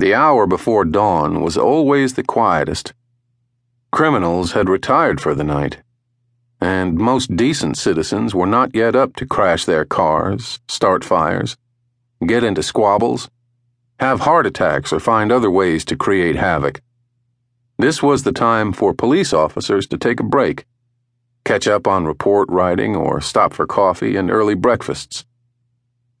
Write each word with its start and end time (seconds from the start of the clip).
The 0.00 0.14
hour 0.14 0.46
before 0.46 0.84
dawn 0.84 1.40
was 1.40 1.56
always 1.56 2.14
the 2.14 2.22
quietest. 2.22 2.94
Criminals 3.90 4.52
had 4.52 4.68
retired 4.68 5.20
for 5.20 5.34
the 5.34 5.42
night, 5.42 5.78
and 6.60 6.96
most 6.96 7.34
decent 7.34 7.76
citizens 7.76 8.32
were 8.32 8.46
not 8.46 8.76
yet 8.76 8.94
up 8.94 9.16
to 9.16 9.26
crash 9.26 9.64
their 9.64 9.84
cars, 9.84 10.60
start 10.68 11.04
fires, 11.04 11.56
get 12.24 12.44
into 12.44 12.62
squabbles, 12.62 13.28
have 13.98 14.20
heart 14.20 14.46
attacks, 14.46 14.92
or 14.92 15.00
find 15.00 15.32
other 15.32 15.50
ways 15.50 15.84
to 15.86 15.96
create 15.96 16.36
havoc. 16.36 16.80
This 17.76 18.00
was 18.00 18.22
the 18.22 18.32
time 18.32 18.72
for 18.72 18.94
police 18.94 19.32
officers 19.32 19.88
to 19.88 19.98
take 19.98 20.20
a 20.20 20.24
break, 20.24 20.64
catch 21.44 21.66
up 21.66 21.88
on 21.88 22.04
report 22.04 22.48
writing, 22.50 22.94
or 22.94 23.20
stop 23.20 23.52
for 23.52 23.66
coffee 23.66 24.14
and 24.14 24.30
early 24.30 24.54
breakfasts. 24.54 25.24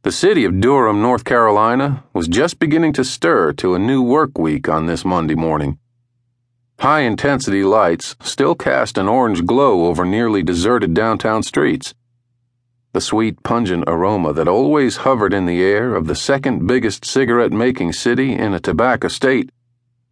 The 0.08 0.12
city 0.12 0.46
of 0.46 0.58
Durham, 0.58 1.02
North 1.02 1.24
Carolina, 1.24 2.02
was 2.14 2.28
just 2.28 2.58
beginning 2.58 2.94
to 2.94 3.04
stir 3.04 3.52
to 3.52 3.74
a 3.74 3.78
new 3.78 4.00
work 4.00 4.38
week 4.38 4.66
on 4.66 4.86
this 4.86 5.04
Monday 5.04 5.34
morning. 5.34 5.78
High 6.78 7.00
intensity 7.00 7.62
lights 7.62 8.16
still 8.22 8.54
cast 8.54 8.96
an 8.96 9.06
orange 9.06 9.44
glow 9.44 9.84
over 9.84 10.06
nearly 10.06 10.42
deserted 10.42 10.94
downtown 10.94 11.42
streets. 11.42 11.92
The 12.94 13.02
sweet, 13.02 13.42
pungent 13.42 13.84
aroma 13.86 14.32
that 14.32 14.48
always 14.48 15.04
hovered 15.04 15.34
in 15.34 15.44
the 15.44 15.60
air 15.60 15.94
of 15.94 16.06
the 16.06 16.14
second 16.14 16.66
biggest 16.66 17.04
cigarette 17.04 17.52
making 17.52 17.92
city 17.92 18.32
in 18.32 18.54
a 18.54 18.60
tobacco 18.60 19.08
state 19.08 19.52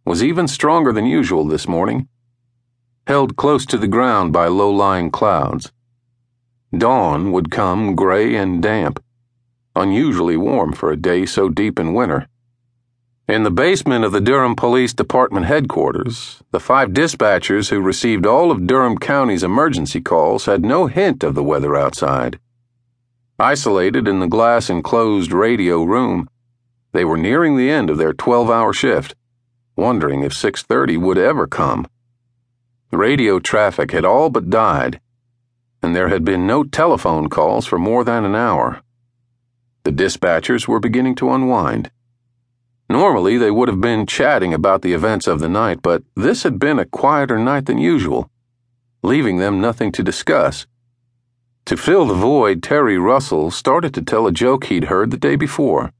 was 0.05 0.23
even 0.23 0.47
stronger 0.47 0.93
than 0.93 1.07
usual 1.07 1.43
this 1.43 1.67
morning, 1.67 2.07
held 3.07 3.35
close 3.35 3.65
to 3.65 3.79
the 3.79 3.87
ground 3.87 4.31
by 4.31 4.45
low 4.45 4.69
lying 4.69 5.09
clouds. 5.09 5.71
Dawn 6.71 7.31
would 7.31 7.49
come 7.49 7.95
gray 7.95 8.35
and 8.35 8.61
damp 8.61 9.03
unusually 9.81 10.37
warm 10.37 10.73
for 10.73 10.91
a 10.91 10.97
day 10.97 11.25
so 11.25 11.49
deep 11.49 11.79
in 11.79 11.93
winter. 11.93 12.27
In 13.27 13.43
the 13.43 13.51
basement 13.51 14.05
of 14.05 14.13
the 14.13 14.21
Durham 14.21 14.55
Police 14.55 14.93
Department 14.93 15.47
headquarters, 15.47 16.41
the 16.51 16.61
five 16.61 16.91
dispatchers 16.91 17.69
who 17.69 17.81
received 17.81 18.25
all 18.25 18.51
of 18.51 18.65
Durham 18.65 18.97
County's 18.97 19.43
emergency 19.43 19.99
calls 19.99 20.45
had 20.45 20.63
no 20.63 20.87
hint 20.87 21.23
of 21.23 21.35
the 21.35 21.43
weather 21.43 21.75
outside. 21.75 22.39
Isolated 23.37 24.07
in 24.07 24.19
the 24.19 24.27
glass 24.27 24.69
enclosed 24.69 25.33
radio 25.33 25.83
room, 25.83 26.29
they 26.93 27.03
were 27.03 27.17
nearing 27.17 27.57
the 27.57 27.69
end 27.69 27.89
of 27.89 27.97
their 27.97 28.13
12 28.13 28.49
hour 28.49 28.71
shift, 28.71 29.13
wondering 29.75 30.23
if 30.23 30.31
6:30 30.33 30.97
would 30.97 31.17
ever 31.17 31.45
come. 31.45 31.85
Radio 32.91 33.39
traffic 33.39 33.91
had 33.91 34.05
all 34.05 34.29
but 34.29 34.49
died, 34.49 35.01
and 35.83 35.93
there 35.93 36.07
had 36.07 36.23
been 36.23 36.47
no 36.47 36.63
telephone 36.63 37.27
calls 37.27 37.65
for 37.65 37.77
more 37.77 38.05
than 38.05 38.23
an 38.23 38.35
hour. 38.35 38.81
The 39.87 39.93
dispatchers 39.93 40.67
were 40.67 40.81
beginning 40.81 41.15
to 41.15 41.31
unwind. 41.31 41.91
Normally, 42.89 43.37
they 43.37 43.51
would 43.51 43.69
have 43.69 43.79
been 43.79 44.05
chatting 44.05 44.53
about 44.53 44.81
the 44.81 44.91
events 44.91 45.27
of 45.27 45.39
the 45.39 45.47
night, 45.47 45.81
but 45.81 46.03
this 46.13 46.43
had 46.43 46.59
been 46.59 46.77
a 46.77 46.83
quieter 46.83 47.39
night 47.39 47.67
than 47.67 47.77
usual, 47.77 48.29
leaving 49.01 49.37
them 49.37 49.61
nothing 49.61 49.93
to 49.93 50.03
discuss. 50.03 50.67
To 51.67 51.77
fill 51.77 52.05
the 52.05 52.15
void, 52.15 52.61
Terry 52.61 52.97
Russell 52.97 53.49
started 53.49 53.93
to 53.93 54.01
tell 54.01 54.27
a 54.27 54.33
joke 54.33 54.65
he'd 54.65 54.91
heard 54.91 55.09
the 55.09 55.15
day 55.15 55.37
before. 55.37 55.93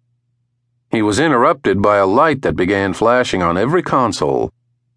He 0.92 1.02
was 1.02 1.18
interrupted 1.18 1.82
by 1.82 1.96
a 1.96 2.06
light 2.06 2.42
that 2.42 2.58
began 2.58 2.92
flashing 2.92 3.42
on 3.42 3.58
every 3.58 3.84
console, 3.84 4.52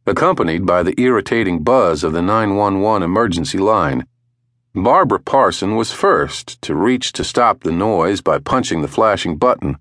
accompanied 0.04 0.66
by 0.66 0.82
the 0.82 1.00
irritating 1.00 1.62
buzz 1.62 2.02
of 2.02 2.12
the 2.12 2.22
911 2.22 3.04
emergency 3.04 3.58
line. 3.58 4.04
Barbara 4.74 5.18
Parson 5.18 5.74
was 5.74 5.90
first 5.90 6.62
to 6.62 6.76
reach 6.76 7.12
to 7.14 7.24
stop 7.24 7.64
the 7.64 7.72
noise 7.72 8.20
by 8.20 8.38
punching 8.38 8.82
the 8.82 8.88
flashing 8.88 9.36
button. 9.36 9.78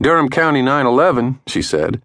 Durham 0.00 0.28
County 0.28 0.62
911, 0.62 1.40
she 1.48 1.60
said. 1.60 2.00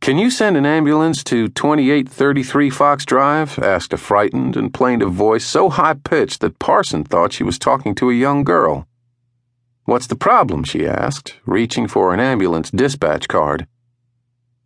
Can 0.00 0.16
you 0.16 0.30
send 0.30 0.56
an 0.56 0.64
ambulance 0.64 1.22
to 1.24 1.48
2833 1.48 2.70
Fox 2.70 3.04
Drive? 3.04 3.58
asked 3.58 3.92
a 3.92 3.98
frightened 3.98 4.56
and 4.56 4.72
plaintive 4.72 5.12
voice 5.12 5.44
so 5.44 5.68
high 5.68 5.92
pitched 5.92 6.40
that 6.40 6.58
Parson 6.58 7.04
thought 7.04 7.34
she 7.34 7.44
was 7.44 7.58
talking 7.58 7.94
to 7.96 8.08
a 8.08 8.14
young 8.14 8.42
girl. 8.42 8.88
What's 9.84 10.06
the 10.06 10.16
problem? 10.16 10.64
she 10.64 10.86
asked, 10.86 11.34
reaching 11.44 11.86
for 11.86 12.14
an 12.14 12.20
ambulance 12.20 12.70
dispatch 12.70 13.28
card. 13.28 13.66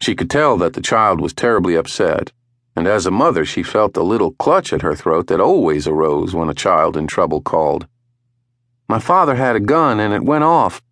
She 0.00 0.14
could 0.14 0.30
tell 0.30 0.56
that 0.58 0.74
the 0.74 0.82
child 0.82 1.20
was 1.20 1.32
terribly 1.32 1.74
upset 1.74 2.30
and 2.74 2.86
as 2.86 3.06
a 3.06 3.10
mother, 3.10 3.44
she 3.44 3.62
felt 3.62 3.94
the 3.94 4.04
little 4.04 4.32
clutch 4.32 4.72
at 4.72 4.82
her 4.82 4.94
throat 4.94 5.26
that 5.26 5.40
always 5.40 5.86
arose 5.86 6.34
when 6.34 6.48
a 6.48 6.54
child 6.54 6.96
in 6.96 7.06
trouble 7.06 7.40
called. 7.40 7.86
My 8.88 8.98
father 8.98 9.34
had 9.34 9.56
a 9.56 9.60
gun 9.60 10.00
and 10.00 10.14
it 10.14 10.24
went 10.24 10.44
off. 10.44 10.82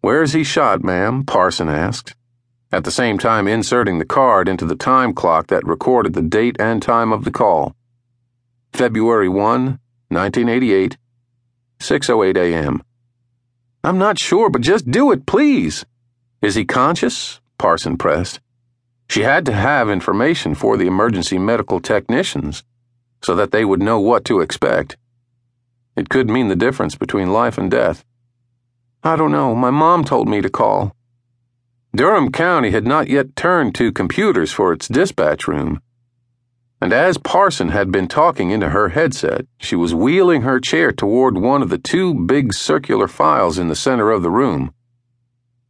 Where's 0.00 0.32
he 0.32 0.44
shot, 0.44 0.84
ma'am? 0.84 1.24
Parson 1.24 1.68
asked, 1.68 2.14
at 2.70 2.84
the 2.84 2.90
same 2.90 3.18
time 3.18 3.46
inserting 3.46 3.98
the 3.98 4.04
card 4.04 4.48
into 4.48 4.66
the 4.66 4.76
time 4.76 5.14
clock 5.14 5.46
that 5.46 5.66
recorded 5.66 6.12
the 6.12 6.22
date 6.22 6.56
and 6.58 6.82
time 6.82 7.12
of 7.12 7.24
the 7.24 7.30
call. 7.30 7.74
February 8.72 9.28
1, 9.28 9.78
1988, 10.08 10.96
6:08 11.78 12.36
a.m. 12.36 12.82
I'm 13.84 13.98
not 13.98 14.18
sure, 14.18 14.50
but 14.50 14.62
just 14.62 14.90
do 14.90 15.12
it, 15.12 15.26
please. 15.26 15.84
Is 16.42 16.54
he 16.54 16.64
conscious? 16.64 17.40
Parson 17.58 17.96
pressed. 17.96 18.40
She 19.08 19.22
had 19.22 19.46
to 19.46 19.52
have 19.52 19.90
information 19.90 20.54
for 20.54 20.76
the 20.76 20.86
emergency 20.86 21.38
medical 21.38 21.80
technicians 21.80 22.64
so 23.22 23.34
that 23.34 23.52
they 23.52 23.64
would 23.64 23.82
know 23.82 24.00
what 24.00 24.24
to 24.26 24.40
expect. 24.40 24.96
It 25.96 26.08
could 26.08 26.28
mean 26.28 26.48
the 26.48 26.56
difference 26.56 26.94
between 26.94 27.32
life 27.32 27.56
and 27.56 27.70
death. 27.70 28.04
I 29.02 29.16
don't 29.16 29.32
know. 29.32 29.54
My 29.54 29.70
mom 29.70 30.04
told 30.04 30.28
me 30.28 30.40
to 30.40 30.50
call. 30.50 30.94
Durham 31.94 32.32
County 32.32 32.70
had 32.70 32.86
not 32.86 33.08
yet 33.08 33.36
turned 33.36 33.74
to 33.76 33.92
computers 33.92 34.50
for 34.50 34.72
its 34.72 34.88
dispatch 34.88 35.46
room. 35.46 35.80
And 36.80 36.92
as 36.92 37.18
Parson 37.18 37.68
had 37.68 37.92
been 37.92 38.08
talking 38.08 38.50
into 38.50 38.70
her 38.70 38.88
headset, 38.88 39.46
she 39.58 39.76
was 39.76 39.94
wheeling 39.94 40.42
her 40.42 40.58
chair 40.58 40.90
toward 40.90 41.38
one 41.38 41.62
of 41.62 41.68
the 41.68 41.78
two 41.78 42.12
big 42.26 42.52
circular 42.52 43.06
files 43.06 43.58
in 43.58 43.68
the 43.68 43.76
center 43.76 44.10
of 44.10 44.22
the 44.22 44.30
room. 44.30 44.74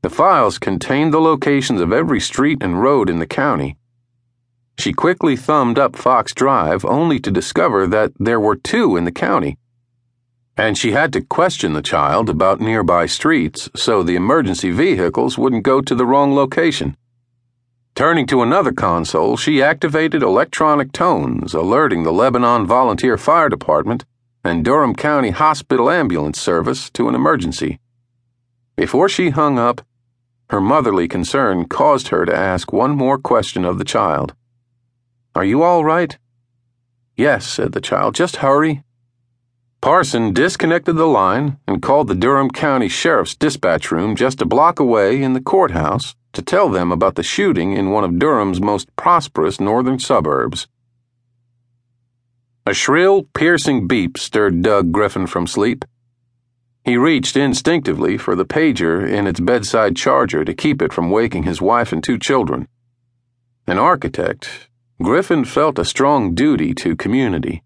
The 0.04 0.10
files 0.10 0.58
contained 0.58 1.14
the 1.14 1.18
locations 1.18 1.80
of 1.80 1.90
every 1.90 2.20
street 2.20 2.58
and 2.60 2.82
road 2.82 3.08
in 3.08 3.20
the 3.20 3.26
county. 3.26 3.78
She 4.76 4.92
quickly 4.92 5.34
thumbed 5.34 5.78
up 5.78 5.96
Fox 5.96 6.34
Drive 6.34 6.84
only 6.84 7.18
to 7.20 7.30
discover 7.30 7.86
that 7.86 8.12
there 8.20 8.38
were 8.38 8.54
two 8.54 8.98
in 8.98 9.04
the 9.06 9.10
county. 9.10 9.56
And 10.58 10.76
she 10.76 10.92
had 10.92 11.10
to 11.14 11.22
question 11.22 11.72
the 11.72 11.80
child 11.80 12.28
about 12.28 12.60
nearby 12.60 13.06
streets 13.06 13.70
so 13.74 14.02
the 14.02 14.14
emergency 14.14 14.70
vehicles 14.70 15.38
wouldn't 15.38 15.62
go 15.62 15.80
to 15.80 15.94
the 15.94 16.04
wrong 16.04 16.34
location. 16.34 16.98
Turning 17.94 18.26
to 18.26 18.42
another 18.42 18.72
console, 18.72 19.38
she 19.38 19.62
activated 19.62 20.22
electronic 20.22 20.92
tones 20.92 21.54
alerting 21.54 22.02
the 22.02 22.12
Lebanon 22.12 22.66
Volunteer 22.66 23.16
Fire 23.16 23.48
Department 23.48 24.04
and 24.44 24.66
Durham 24.66 24.94
County 24.94 25.30
Hospital 25.30 25.88
Ambulance 25.88 26.38
Service 26.38 26.90
to 26.90 27.08
an 27.08 27.14
emergency. 27.14 27.80
Before 28.76 29.08
she 29.08 29.30
hung 29.30 29.58
up, 29.58 29.80
her 30.54 30.60
motherly 30.60 31.08
concern 31.08 31.64
caused 31.64 32.08
her 32.08 32.24
to 32.24 32.32
ask 32.32 32.72
one 32.72 32.92
more 32.92 33.18
question 33.18 33.64
of 33.64 33.76
the 33.76 33.84
child. 33.84 34.36
Are 35.34 35.44
you 35.44 35.64
all 35.64 35.84
right? 35.84 36.16
Yes, 37.16 37.44
said 37.44 37.72
the 37.72 37.80
child. 37.80 38.14
Just 38.14 38.36
hurry. 38.36 38.84
Parson 39.80 40.32
disconnected 40.32 40.94
the 40.94 41.08
line 41.08 41.58
and 41.66 41.82
called 41.82 42.06
the 42.06 42.14
Durham 42.14 42.50
County 42.50 42.88
Sheriff's 42.88 43.34
dispatch 43.34 43.90
room 43.90 44.14
just 44.14 44.40
a 44.40 44.46
block 44.46 44.78
away 44.78 45.20
in 45.20 45.32
the 45.32 45.40
courthouse 45.40 46.14
to 46.34 46.40
tell 46.40 46.68
them 46.68 46.92
about 46.92 47.16
the 47.16 47.24
shooting 47.24 47.72
in 47.72 47.90
one 47.90 48.04
of 48.04 48.20
Durham's 48.20 48.60
most 48.60 48.94
prosperous 48.94 49.58
northern 49.58 49.98
suburbs. 49.98 50.68
A 52.64 52.74
shrill, 52.74 53.24
piercing 53.34 53.88
beep 53.88 54.16
stirred 54.16 54.62
Doug 54.62 54.92
Griffin 54.92 55.26
from 55.26 55.48
sleep. 55.48 55.84
He 56.84 56.98
reached 56.98 57.34
instinctively 57.34 58.18
for 58.18 58.36
the 58.36 58.44
pager 58.44 59.08
in 59.08 59.26
its 59.26 59.40
bedside 59.40 59.96
charger 59.96 60.44
to 60.44 60.52
keep 60.52 60.82
it 60.82 60.92
from 60.92 61.08
waking 61.08 61.44
his 61.44 61.62
wife 61.62 61.92
and 61.92 62.04
two 62.04 62.18
children. 62.18 62.68
An 63.66 63.78
architect, 63.78 64.68
Griffin 65.02 65.46
felt 65.46 65.78
a 65.78 65.84
strong 65.86 66.34
duty 66.34 66.74
to 66.74 66.94
community. 66.94 67.62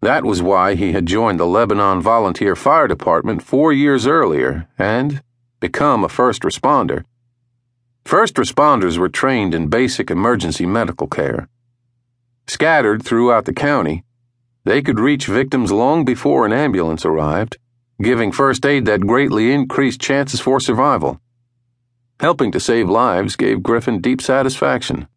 That 0.00 0.24
was 0.24 0.40
why 0.40 0.74
he 0.74 0.92
had 0.92 1.04
joined 1.04 1.38
the 1.38 1.46
Lebanon 1.46 2.00
Volunteer 2.00 2.56
Fire 2.56 2.88
Department 2.88 3.42
four 3.42 3.74
years 3.74 4.06
earlier 4.06 4.68
and 4.78 5.22
become 5.60 6.02
a 6.02 6.08
first 6.08 6.42
responder. 6.42 7.04
First 8.06 8.36
responders 8.36 8.96
were 8.96 9.10
trained 9.10 9.54
in 9.54 9.68
basic 9.68 10.10
emergency 10.10 10.64
medical 10.64 11.08
care. 11.08 11.48
Scattered 12.46 13.02
throughout 13.02 13.44
the 13.44 13.52
county, 13.52 14.02
they 14.64 14.80
could 14.80 14.98
reach 14.98 15.26
victims 15.26 15.70
long 15.70 16.06
before 16.06 16.46
an 16.46 16.52
ambulance 16.54 17.04
arrived 17.04 17.58
giving 18.02 18.32
first 18.32 18.66
aid 18.66 18.84
that 18.86 19.06
greatly 19.06 19.52
increased 19.52 20.00
chances 20.00 20.40
for 20.40 20.58
survival. 20.58 21.20
Helping 22.20 22.52
to 22.52 22.60
save 22.60 22.88
lives 22.88 23.36
gave 23.36 23.62
Griffin 23.62 24.00
deep 24.00 24.20
satisfaction. 24.20 25.08